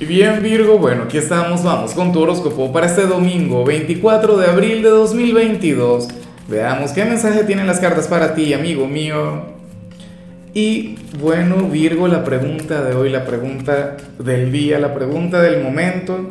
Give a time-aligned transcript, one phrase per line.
[0.00, 4.46] Y bien Virgo, bueno, aquí estamos, vamos con tu horóscopo para este domingo 24 de
[4.46, 6.08] abril de 2022.
[6.48, 9.42] Veamos qué mensaje tienen las cartas para ti, amigo mío.
[10.54, 16.30] Y bueno, Virgo, la pregunta de hoy, la pregunta del día, la pregunta del momento,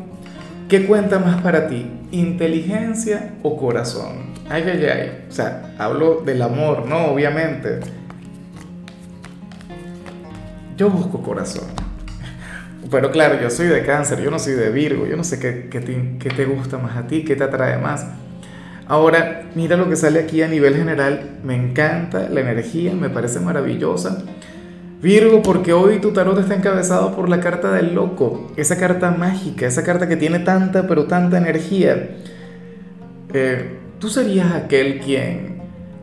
[0.68, 1.86] ¿qué cuenta más para ti?
[2.12, 4.34] ¿Inteligencia o corazón?
[4.50, 5.26] Ay, ay, ay.
[5.30, 7.12] O sea, hablo del amor, ¿no?
[7.12, 7.82] Obviamente.
[10.76, 11.79] Yo busco corazón.
[12.92, 15.68] Pero claro, yo soy de cáncer, yo no soy de Virgo, yo no sé qué,
[15.70, 18.08] qué, te, qué te gusta más a ti, qué te atrae más.
[18.88, 23.40] Ahora, mira lo que sale aquí a nivel general, me encanta la energía, me parece
[23.40, 24.24] maravillosa.
[25.02, 29.68] Virgo, porque hoy tu tarot está encabezado por la carta del loco, esa carta mágica,
[29.68, 32.18] esa carta que tiene tanta, pero tanta energía.
[33.32, 35.62] Eh, tú serías aquel quien,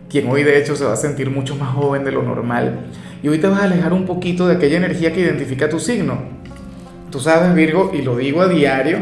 [0.09, 2.87] quien hoy de hecho se va a sentir mucho más joven de lo normal
[3.23, 6.36] y hoy te vas a alejar un poquito de aquella energía que identifica tu signo.
[7.17, 8.99] Tú sabes, Virgo, y lo digo a diario,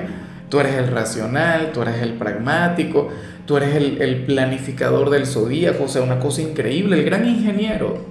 [0.48, 3.08] tú eres el racional, tú eres el pragmático,
[3.44, 8.06] tú eres el, planificador del zodíaco, o sea, una cosa increíble, el gran ingeniero.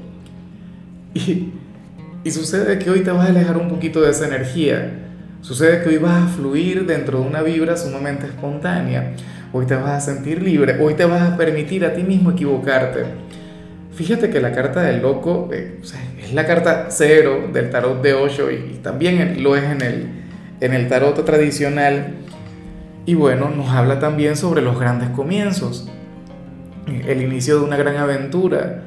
[1.13, 1.53] Y,
[2.25, 4.91] y sucede que hoy te vas a alejar un poquito de esa energía.
[5.39, 9.13] Sucede que hoy vas a fluir dentro de una vibra sumamente espontánea.
[9.53, 10.83] Hoy te vas a sentir libre.
[10.83, 13.05] Hoy te vas a permitir a ti mismo equivocarte.
[13.95, 15.79] Fíjate que la carta del loco eh,
[16.19, 20.07] es la carta cero del tarot de Osho y, también lo es en el,
[20.61, 22.15] en el tarot tradicional.
[23.05, 25.89] Y bueno, nos habla también sobre los grandes comienzos,
[26.87, 28.83] el inicio de una gran aventura.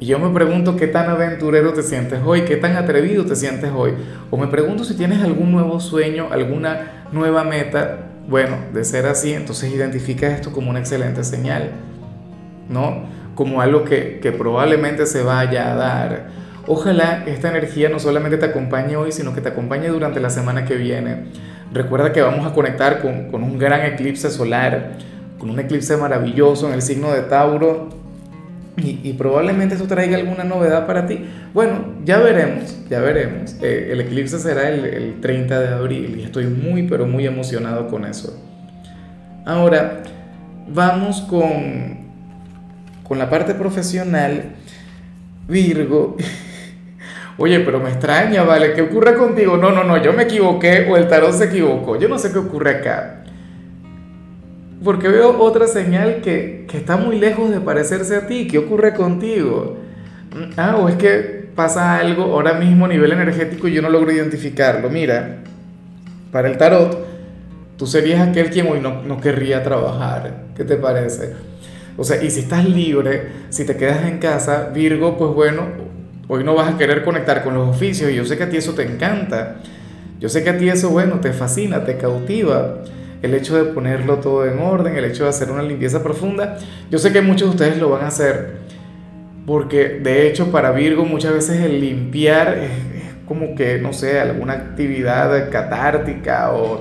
[0.00, 3.70] Y yo me pregunto qué tan aventurero te sientes hoy, qué tan atrevido te sientes
[3.74, 3.92] hoy.
[4.30, 8.10] O me pregunto si tienes algún nuevo sueño, alguna nueva meta.
[8.28, 11.70] Bueno, de ser así, entonces identifica esto como una excelente señal,
[12.68, 13.15] ¿no?
[13.36, 16.26] Como algo que, que probablemente se vaya a dar.
[16.66, 20.64] Ojalá esta energía no solamente te acompañe hoy, sino que te acompañe durante la semana
[20.64, 21.26] que viene.
[21.72, 24.94] Recuerda que vamos a conectar con, con un gran eclipse solar,
[25.38, 27.90] con un eclipse maravilloso en el signo de Tauro.
[28.78, 31.24] Y, y, probablemente eso traiga alguna novedad para ti.
[31.54, 33.56] Bueno, ya veremos, ya veremos.
[33.62, 37.88] Eh, el eclipse será el, el 30 de abril y estoy muy, pero muy emocionado
[37.88, 38.38] con eso.
[39.46, 40.02] Ahora,
[40.68, 42.05] vamos con,
[43.06, 44.56] con la parte profesional,
[45.48, 46.16] Virgo,
[47.38, 48.72] oye, pero me extraña, ¿vale?
[48.72, 49.56] ¿Qué ocurre contigo?
[49.56, 51.98] No, no, no, yo me equivoqué o el tarot se equivocó.
[51.98, 53.22] Yo no sé qué ocurre acá.
[54.82, 58.48] Porque veo otra señal que, que está muy lejos de parecerse a ti.
[58.48, 59.78] ¿Qué ocurre contigo?
[60.56, 64.12] Ah, o es que pasa algo ahora mismo a nivel energético y yo no logro
[64.12, 64.90] identificarlo.
[64.90, 65.38] Mira,
[66.32, 67.06] para el tarot,
[67.76, 70.44] tú serías aquel quien hoy no, no querría trabajar.
[70.56, 71.55] ¿Qué te parece?
[71.96, 75.62] O sea, y si estás libre, si te quedas en casa, Virgo, pues bueno,
[76.28, 78.56] hoy no vas a querer conectar con los oficios y yo sé que a ti
[78.56, 79.56] eso te encanta.
[80.20, 82.78] Yo sé que a ti eso, bueno, te fascina, te cautiva.
[83.22, 86.58] El hecho de ponerlo todo en orden, el hecho de hacer una limpieza profunda.
[86.90, 88.56] Yo sé que muchos de ustedes lo van a hacer.
[89.46, 92.70] Porque de hecho para Virgo muchas veces el limpiar es,
[93.26, 96.80] como que, no sé, alguna actividad catártica o,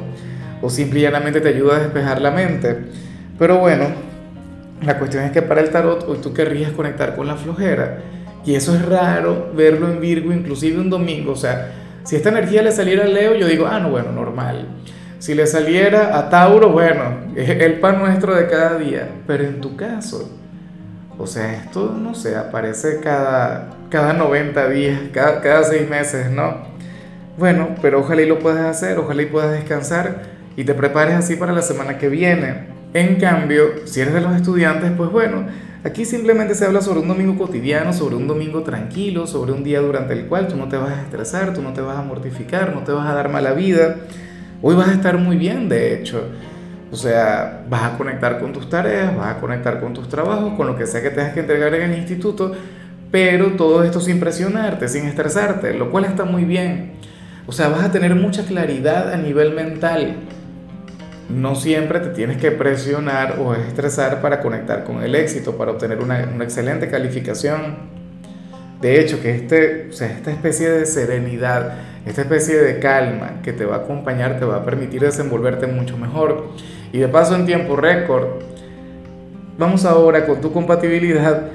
[0.62, 2.78] o simplemente te ayuda a despejar la mente.
[3.38, 3.88] Pero bueno,
[4.82, 8.00] la cuestión es que para el tarot hoy tú querrías conectar con la flojera.
[8.46, 11.32] Y eso es raro verlo en Virgo, inclusive un domingo.
[11.32, 11.72] O sea,
[12.04, 14.68] si esta energía le saliera a Leo, yo digo, ah, no, bueno, normal.
[15.18, 17.04] Si le saliera a Tauro, bueno,
[17.36, 19.10] es el pan nuestro de cada día.
[19.26, 20.30] Pero en tu caso,
[21.18, 26.76] o sea, esto, no sé, aparece cada, cada 90 días, cada, cada 6 meses, ¿no?
[27.38, 30.22] Bueno, pero ojalá y lo puedas hacer, ojalá y puedas descansar
[30.56, 32.75] y te prepares así para la semana que viene.
[32.96, 35.48] En cambio, si eres de los estudiantes, pues bueno,
[35.84, 39.82] aquí simplemente se habla sobre un domingo cotidiano, sobre un domingo tranquilo, sobre un día
[39.82, 42.74] durante el cual tú no te vas a estresar, tú no te vas a mortificar,
[42.74, 43.98] no te vas a dar mala vida.
[44.62, 46.22] Hoy vas a estar muy bien, de hecho.
[46.90, 50.66] O sea, vas a conectar con tus tareas, vas a conectar con tus trabajos, con
[50.66, 52.54] lo que sea que tengas que entregar en el instituto,
[53.12, 56.94] pero todo esto sin presionarte, sin estresarte, lo cual está muy bien.
[57.46, 60.16] O sea, vas a tener mucha claridad a nivel mental
[61.30, 66.00] no siempre te tienes que presionar o estresar para conectar con el éxito, para obtener
[66.00, 67.96] una, excelente calificación.
[68.82, 71.74] De hecho, que este, o sea, esta especie de serenidad,
[72.06, 75.98] esta especie de calma que te va a acompañar, te va a permitir desenvolverte mucho
[75.98, 76.50] mejor.
[76.92, 78.44] Y de paso en tiempo récord.
[79.58, 81.50] Vamos ahora con tu compatibilidad,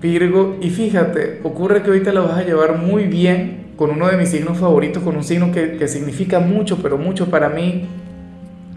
[0.00, 0.56] Virgo.
[0.60, 4.30] Y fíjate, ocurre que te la vas a llevar muy bien con uno de mis
[4.30, 7.88] signos favoritos, con un signo que, que significa mucho, pero mucho para mí,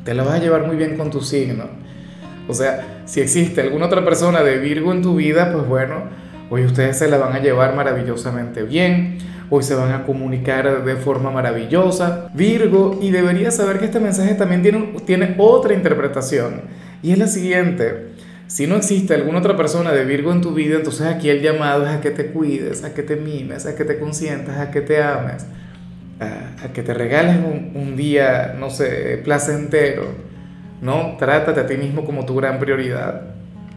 [0.06, 1.66] te la vas a llevar muy bien con tu signo.
[2.48, 6.04] O sea, si existe alguna otra persona de Virgo en tu vida, pues bueno,
[6.52, 9.18] hoy ustedes se la van a llevar maravillosamente bien.
[9.50, 12.30] hoy se van a comunicar de forma maravillosa.
[12.34, 16.62] Virgo, y deberías saber que este mensaje también tiene, tiene otra interpretación,
[17.02, 18.16] y es la siguiente.
[18.48, 21.84] Si no existe alguna otra persona de Virgo en tu vida, entonces aquí el llamado
[21.88, 24.82] es a que te cuides, a que te mimes, a que te consientas, a que
[24.82, 25.48] te ames,
[26.20, 30.06] a, que te regales un, un, día, no sé, placentero,
[30.82, 31.16] ¿no?
[31.18, 33.22] Trátate a ti mismo como tu gran prioridad.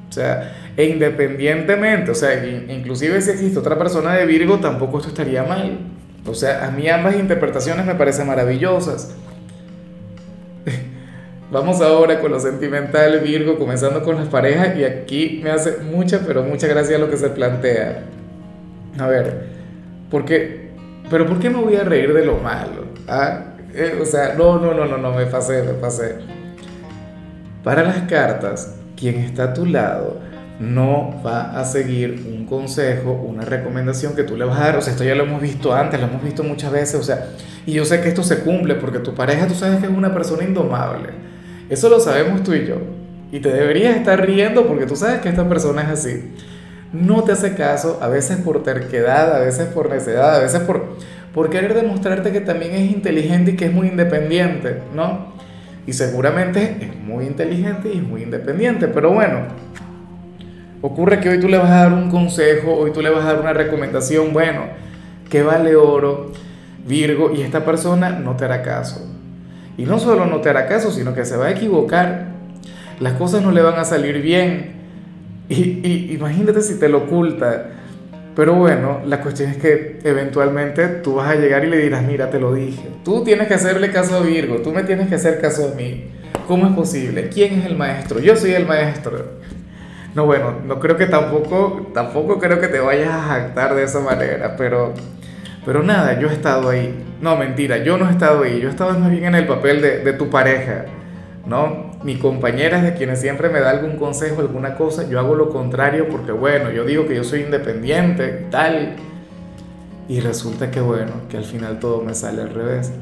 [0.08, 5.10] O sea, e independientemente, o sea, inclusive si existe otra persona de Virgo, tampoco esto
[5.10, 5.78] estaría mal.
[6.26, 9.14] O sea, a mí ambas interpretaciones me parecen maravillosas.
[11.50, 16.20] Vamos ahora con lo sentimental, Virgo, comenzando con las parejas, y aquí me hace mucha,
[16.26, 18.04] pero mucha gracia lo que se plantea.
[18.98, 19.46] A ver,
[20.10, 20.67] ¿por qué?
[21.10, 22.84] ¿Pero por qué me voy a reír de lo malo?
[23.06, 23.54] ¿Ah?
[23.74, 26.16] Eh, o sea, no, no, no, no, no, me pasé, me pasé.
[27.64, 30.20] Para las cartas, quien está a tu lado
[30.60, 34.76] no va a seguir un consejo, una recomendación que tú le vas a dar.
[34.76, 37.00] O sea, esto ya lo hemos visto antes, lo hemos visto muchas veces.
[37.00, 37.28] O sea,
[37.66, 40.12] y yo sé que esto se cumple porque tu pareja, tú sabes que es una
[40.12, 41.10] persona indomable.
[41.68, 42.76] Eso lo sabemos tú y yo.
[43.30, 46.32] Y te deberías estar riendo porque tú sabes que esta persona es así.
[46.92, 51.50] No te hace caso, a veces por terquedad, a veces por necedad, a veces por,
[51.50, 55.34] querer demostrarte que también es inteligente y que es muy independiente, ¿no?
[55.86, 59.42] Y seguramente es muy inteligente y es muy independiente, pero bueno,
[60.82, 63.34] ocurre que hoy tú le vas a dar un consejo, hoy tú le vas a
[63.34, 64.64] dar una recomendación, bueno,
[65.30, 66.32] que vale oro,
[66.86, 69.06] Virgo, y esta persona no te hará caso.
[69.76, 72.26] Y no solo no te hará caso, sino que se va a equivocar.
[72.98, 74.77] Las cosas no le van a salir bien.
[75.48, 77.70] Y, imagínate si te lo oculta.
[78.36, 82.30] Pero bueno, la cuestión es que eventualmente tú vas a llegar y le dirás, mira,
[82.30, 82.88] te lo dije.
[83.04, 86.12] Tú tienes que hacerle caso a Virgo, tú me tienes que hacer caso a mí.
[86.46, 87.28] ¿Cómo es posible?
[87.30, 88.20] ¿Quién es el maestro?
[88.20, 89.38] Yo soy el maestro.
[90.14, 94.00] No, bueno, no creo que tampoco, tampoco creo que te vayas a jactar de esa
[94.00, 94.94] manera, pero
[95.68, 97.04] pero nada, yo he estado ahí.
[97.20, 98.58] No, mentira, yo no he estado ahí.
[98.58, 100.86] Yo he estado más bien en el papel de, de tu pareja,
[101.44, 101.87] ¿no?
[102.04, 105.08] Mi compañera es de quienes siempre me da algún consejo, alguna cosa.
[105.08, 108.96] Yo hago lo contrario porque, bueno, yo digo que yo soy independiente tal.
[110.08, 112.92] Y resulta que, bueno, que al final todo me sale al revés.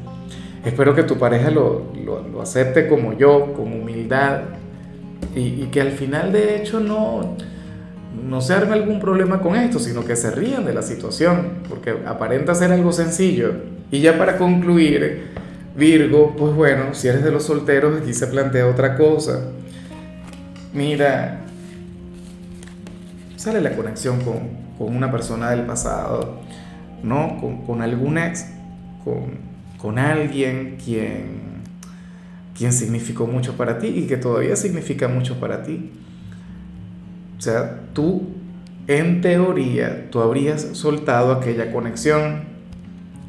[0.65, 4.41] Espero que tu pareja lo, lo, lo acepte como yo, con humildad.
[5.35, 7.37] Y, y que al final, de hecho, no
[8.23, 11.95] no se arme algún problema con esto, sino que se rían de la situación, porque
[12.05, 13.53] aparenta ser algo sencillo.
[13.91, 15.27] Y ya para concluir,
[15.77, 19.43] Virgo, pues bueno, si eres de los solteros, aquí se plantea otra cosa.
[20.73, 21.41] Mira,
[23.35, 26.39] sale la conexión con, una persona del pasado,
[27.03, 27.39] ¿no?
[27.39, 28.47] Con, con algún ex,
[29.03, 29.37] con,
[29.77, 31.61] con alguien quien,
[32.57, 35.91] quien significó mucho para ti y que todavía significa mucho para ti.
[37.37, 38.29] O sea, tú,
[38.87, 42.56] en teoría, tú habrías soltado aquella conexión.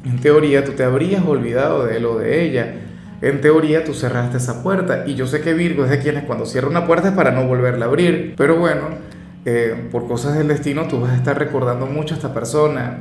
[0.05, 2.75] En teoría, tú te habrías olvidado de él o de ella.
[3.21, 5.03] En teoría, tú cerraste esa puerta.
[5.05, 7.45] Y yo sé que Virgo es de quienes cuando cierra una puerta es para no
[7.45, 8.33] volverla a abrir.
[8.37, 8.83] Pero bueno,
[9.45, 12.99] eh, por cosas del destino, tú vas a estar recordando mucho a esta persona.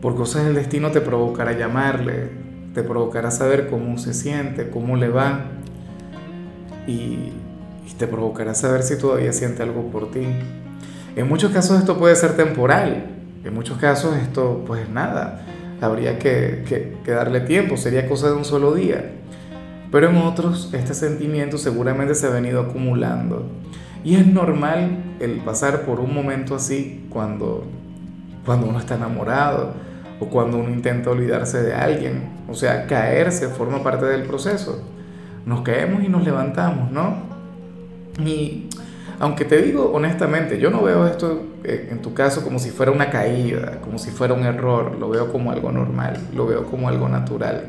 [0.00, 2.28] Por cosas del destino te provocará llamarle,
[2.72, 5.46] te provocará saber cómo se siente, cómo le va.
[6.86, 7.32] Y,
[7.86, 10.26] y te provocará saber si todavía siente algo por ti.
[11.16, 13.06] En muchos casos esto puede ser temporal,
[13.44, 15.42] en muchos casos esto pues nada,
[15.80, 16.64] habría que,
[17.04, 19.12] que, darle tiempo, sería cosa de un solo día.
[19.90, 23.46] Pero en otros este sentimiento seguramente se ha venido acumulando.
[24.04, 27.64] Y es normal el pasar por un momento así cuando,
[28.46, 29.74] cuando uno está enamorado
[30.20, 32.30] o cuando uno intenta olvidarse de alguien.
[32.48, 34.82] O sea, caerse forma parte del proceso.
[35.44, 37.30] Nos caemos y nos levantamos, ¿no?
[38.24, 38.68] Y
[39.20, 42.90] aunque te digo honestamente, yo no veo esto eh, en tu caso como si fuera
[42.90, 46.88] una caída, como si fuera un error, lo veo como algo normal, lo veo como
[46.88, 47.66] algo natural.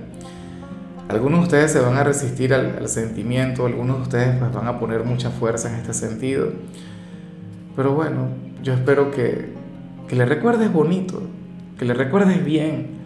[1.10, 4.80] Algunos de ustedes se van a resistir al, sentimiento, algunos de ustedes pues, van a
[4.80, 6.54] poner mucha fuerza en este sentido.
[7.76, 8.30] Pero bueno,
[8.64, 9.50] yo espero que,
[10.08, 11.22] que le recuerdes bonito,
[11.78, 13.02] que le recuerdes bien.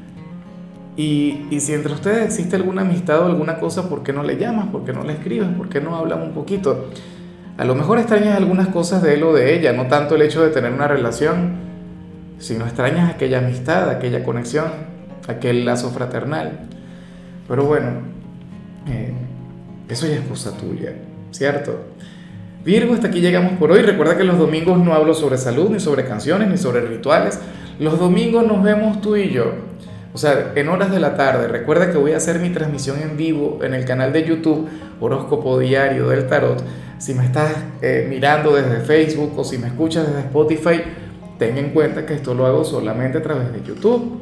[0.96, 4.38] Y, y, si entre ustedes existe alguna amistad o alguna cosa, ¿por qué no le
[4.38, 4.68] llamas?
[4.68, 5.50] ¿Por qué no le escribes?
[5.58, 6.86] ¿Por qué no hablan un poquito?
[7.58, 10.44] A lo mejor extrañas algunas cosas de él o de ella, no tanto el hecho
[10.44, 11.54] de tener una relación,
[12.38, 14.66] sino extrañas aquella amistad, aquella conexión,
[15.28, 16.68] aquel lazo fraternal.
[17.48, 18.02] Pero bueno,
[18.88, 19.14] eh,
[19.88, 20.94] eso ya es cosa tuya,
[21.32, 21.80] ¿cierto?
[22.66, 23.84] Virgo, hasta aquí llegamos por hoy.
[23.84, 27.40] Recuerda que los domingos no hablo sobre salud, ni sobre canciones, ni sobre rituales.
[27.80, 29.54] Los domingos nos vemos tú y yo.
[30.14, 31.48] O sea, en horas de la tarde.
[31.48, 34.68] Recuerda que voy a hacer mi transmisión en vivo en el canal de YouTube
[35.00, 36.64] Horóscopo Diario del Tarot
[36.98, 40.82] si me estás eh, mirando desde Facebook o si me escuchas desde Spotify,
[41.38, 44.22] ten en cuenta que esto lo hago solamente a través de YouTube.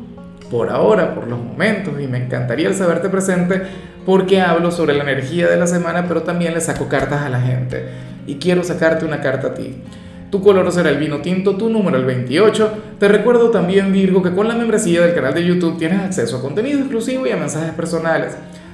[0.49, 3.63] por ahora, por los momentos, y me encantaría el saberte presente
[4.05, 7.41] porque hablo sobre la energía de la semana, pero también le saco cartas a la
[7.41, 7.85] gente.
[8.27, 9.81] Y quiero sacarte una carta a ti.
[10.29, 12.73] Tu color será el vino tinto, tu número el 28.
[12.99, 16.41] Te recuerdo también, Virgo, que con la membresía del canal de YouTube tienes acceso a
[16.41, 18.35] contenido exclusivo y a mensajes personales.